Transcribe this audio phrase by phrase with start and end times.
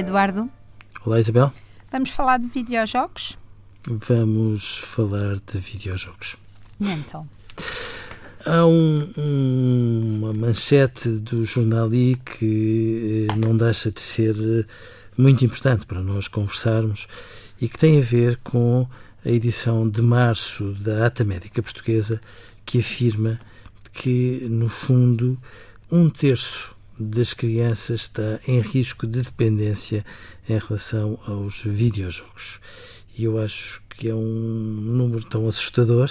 [0.00, 0.50] Eduardo.
[1.04, 1.52] Olá, Isabel.
[1.92, 3.36] Vamos falar de videojogos?
[3.86, 6.38] Vamos falar de videojogos.
[6.80, 7.28] Então.
[8.46, 14.64] Há um, um, uma manchete do jornal I que eh, não deixa de ser eh,
[15.18, 17.06] muito importante para nós conversarmos
[17.60, 18.88] e que tem a ver com
[19.22, 22.18] a edição de março da Ata Médica Portuguesa
[22.64, 23.38] que afirma
[23.92, 25.38] que, no fundo,
[25.92, 30.04] um terço das crianças está em risco de dependência
[30.48, 32.60] em relação aos videojogos.
[33.16, 36.10] E eu acho que é um número tão assustador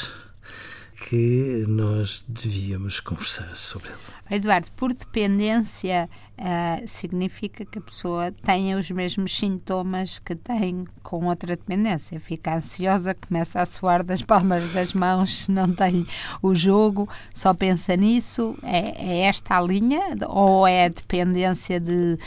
[0.99, 4.37] que nós devíamos conversar sobre ele.
[4.37, 11.25] Eduardo, por dependência uh, significa que a pessoa tenha os mesmos sintomas que tem com
[11.25, 12.19] outra dependência.
[12.19, 16.05] Fica ansiosa, começa a suar das palmas das mãos, não tem
[16.41, 18.57] o jogo, só pensa nisso.
[18.61, 22.17] É, é esta a linha ou é a dependência de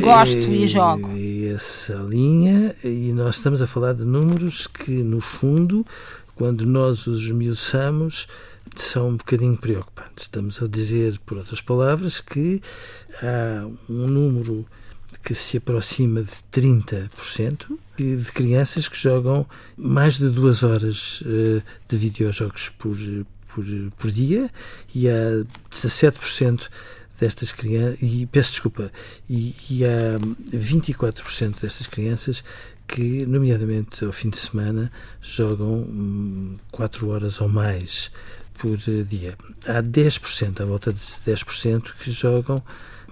[0.00, 1.10] gosto e jogo?
[1.14, 5.86] É essa linha e nós estamos a falar de números que no fundo
[6.36, 8.28] quando nós os esmiuçamos,
[8.76, 10.24] são um bocadinho preocupantes.
[10.24, 12.62] Estamos a dizer, por outras palavras, que
[13.22, 14.66] há um número
[15.24, 21.96] que se aproxima de 30% de crianças que jogam mais de duas horas eh, de
[21.96, 22.96] videojogos por,
[23.52, 23.64] por,
[23.98, 24.50] por dia
[24.94, 26.68] e há 17%
[27.18, 28.90] destas crianças, e peço desculpa,
[29.28, 30.18] e, e há
[30.52, 32.44] 24% destas crianças
[32.86, 38.10] que, nomeadamente ao fim de semana, jogam 4 hum, horas ou mais
[38.54, 39.36] por dia.
[39.66, 42.62] Há 10%, à volta de 10%, que jogam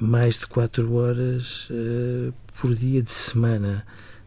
[0.01, 3.85] mais de 4 horas uh, por dia de semana.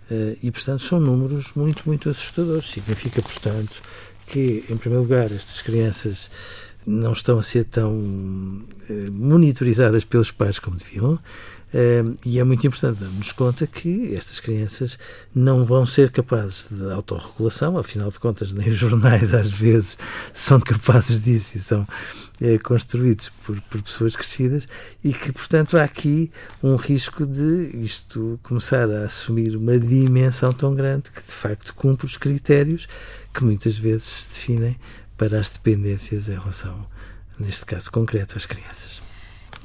[0.10, 2.70] Uh, e, portanto, são números muito, muito assustadores.
[2.70, 3.82] Significa, portanto,
[4.28, 6.30] que, em primeiro lugar, estas crianças
[6.88, 11.20] não estão a ser tão uh, monitorizadas pelos pais como deviam.
[11.74, 14.98] Uh, e é muito importante darmos conta que estas crianças
[15.36, 19.98] não vão ser capazes de autorregulação, afinal de contas, nem os jornais às vezes
[20.34, 24.66] são capazes disso e são uh, construídos por, por, pessoas crescidas,
[25.04, 26.32] e que, portanto, há aqui
[26.64, 32.06] um risco de isto começar a assumir uma dimensão tão grande que, de facto, cumpre
[32.06, 32.88] os critérios
[33.34, 34.78] que muitas vezes se definem
[35.18, 36.88] para as dependências em relação,
[37.40, 39.02] neste caso concreto, às crianças.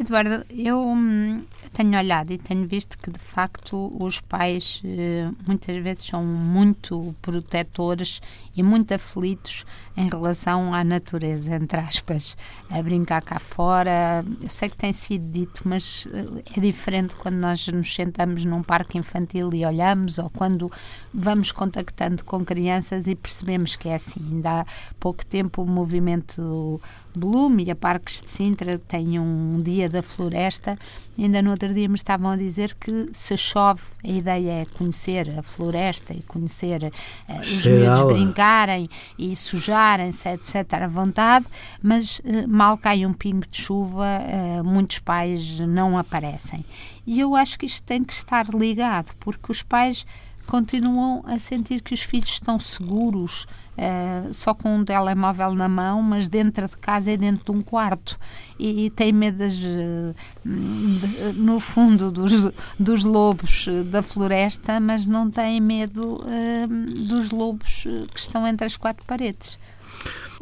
[0.02, 5.80] Eduardo, eu hum, tenho olhado e tenho visto que de facto os pais eh, muitas
[5.80, 8.20] vezes são muito protetores
[8.56, 9.64] e muito aflitos
[9.96, 12.36] em relação à natureza, entre aspas,
[12.68, 14.24] a brincar cá fora.
[14.41, 18.62] Eu sei que tem sido dito, mas eh, é diferente quando nós nos sentamos num
[18.62, 20.70] parque infantil e olhamos ou quando
[21.14, 24.20] vamos contactando com crianças e percebemos que é assim.
[24.32, 24.66] Ainda há
[24.98, 26.80] pouco tempo o movimento
[27.16, 30.78] Bloom e a Parques de Sintra tem um dia da floresta.
[31.16, 35.38] Ainda no outro dia me estavam a dizer que se chove, a ideia é conhecer
[35.38, 38.88] a floresta e conhecer uh, os miúdos brincarem
[39.19, 41.47] e sujarem-se, etc., à vontade,
[41.80, 46.64] mas uh, mal cai um pingo de chuva, uh, muitos pais não aparecem.
[47.06, 50.06] E eu acho que isto tem que estar ligado, porque os pais
[50.52, 53.46] continuam a sentir que os filhos estão seguros,
[53.78, 57.62] uh, só com um telemóvel na mão, mas dentro de casa e dentro de um
[57.62, 58.20] quarto.
[58.58, 60.14] E, e têm medo, das, uh,
[60.44, 67.84] de, no fundo, dos, dos lobos da floresta, mas não têm medo uh, dos lobos
[68.12, 69.58] que estão entre as quatro paredes.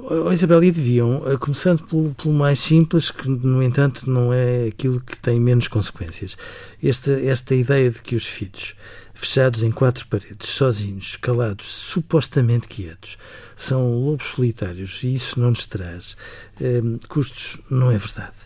[0.02, 5.00] Oh, Isabel, e deviam, começando pelo, pelo, mais simples, que no entanto não é aquilo
[5.00, 6.38] que tem menos consequências.
[6.82, 8.74] Esta, esta ideia de que os filhos
[9.20, 13.18] fechados em quatro paredes, sozinhos, calados, supostamente quietos.
[13.54, 16.16] São lobos solitários e isso não nos traz
[16.58, 18.36] eh, custos, não é verdade.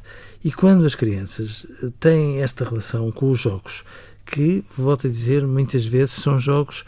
[0.43, 3.85] E quando as crianças eh, têm esta relação com os jogos,
[4.27, 6.85] que, volto a dizer, muitas vezes são jogos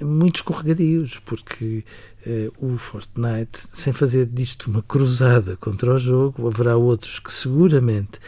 [0.00, 1.84] muito escorregadios, porque
[2.26, 8.20] eh, o Fortnite, sem fazer disto uma cruzada contra o jogo, haverá outros que seguramente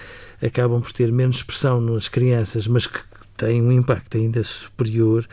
[0.42, 3.00] acabam por ter menos expressão nas crianças, mas que
[3.36, 5.28] têm um impacto ainda superior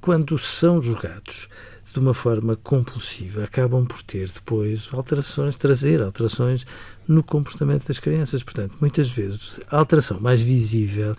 [0.00, 1.48] quando são jogados
[1.92, 6.64] de uma forma compulsiva, acabam por ter depois alterações, trazer alterações
[7.06, 8.42] no comportamento das crianças.
[8.42, 11.14] Portanto, muitas vezes a alteração mais visível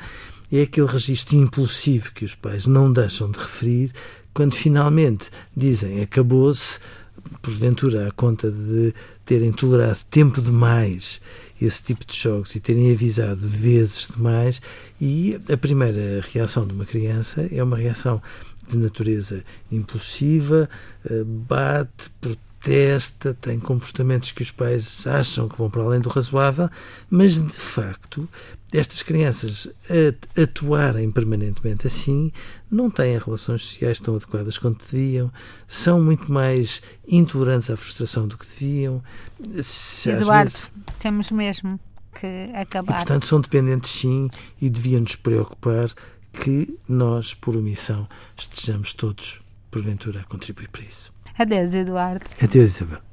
[0.60, 3.92] é aquele registro impulsivo que os pais não deixam de referir
[4.34, 6.80] quando finalmente dizem acabou-se,
[7.42, 8.94] porventura à conta de
[9.26, 11.22] terem tolerado tempo demais
[11.62, 14.62] esse tipo de jogos e terem avisado vezes demais.
[15.00, 18.22] E a primeira reação de uma criança é uma reação
[18.68, 20.70] de natureza impulsiva,
[21.10, 26.70] eh, bate, protesta, tem comportamentos que os pais acham que vão para além do razoável,
[27.10, 28.28] mas de facto
[28.74, 29.68] estas crianças
[30.42, 32.32] atuarem permanentemente assim
[32.70, 35.32] não têm relações sociais tão adequadas quanto deviam,
[35.68, 39.04] são muito mais intolerantes à frustração do que deviam.
[39.62, 40.72] Se, Eduardo, vezes...
[41.00, 41.80] temos mesmo
[42.20, 42.94] que acabar.
[42.94, 44.30] E, portanto, são dependentes sim
[44.60, 45.92] e deviam-nos preocupar
[46.32, 51.14] que nós, por omissão, estejamos todos, porventura, a contribuir para isso.
[51.38, 52.26] Adeus, Eduardo.
[52.42, 53.13] Adeus, Isabel.